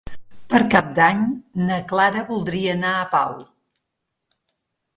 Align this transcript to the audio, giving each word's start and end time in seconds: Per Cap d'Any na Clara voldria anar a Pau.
Per 0.53 0.59
Cap 0.75 0.87
d'Any 0.99 1.21
na 1.67 1.77
Clara 1.93 2.25
voldria 2.31 2.73
anar 2.79 2.95
a 2.97 3.07
Pau. 3.15 3.39